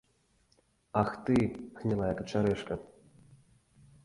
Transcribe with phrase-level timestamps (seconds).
[1.01, 1.35] Ах ты,
[1.81, 2.73] гнілая качарэжка!